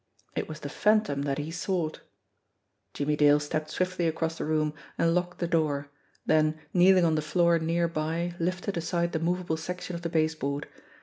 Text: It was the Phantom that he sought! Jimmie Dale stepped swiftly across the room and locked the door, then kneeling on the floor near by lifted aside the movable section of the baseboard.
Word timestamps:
It 0.35 0.49
was 0.49 0.61
the 0.61 0.67
Phantom 0.69 1.21
that 1.21 1.37
he 1.37 1.51
sought! 1.51 2.01
Jimmie 2.91 3.15
Dale 3.15 3.39
stepped 3.39 3.69
swiftly 3.69 4.07
across 4.07 4.35
the 4.35 4.45
room 4.45 4.73
and 4.97 5.13
locked 5.13 5.37
the 5.37 5.45
door, 5.45 5.91
then 6.25 6.59
kneeling 6.73 7.05
on 7.05 7.13
the 7.13 7.21
floor 7.21 7.59
near 7.59 7.87
by 7.87 8.33
lifted 8.39 8.77
aside 8.77 9.11
the 9.11 9.19
movable 9.19 9.57
section 9.57 9.95
of 9.95 10.01
the 10.01 10.09
baseboard. 10.09 10.67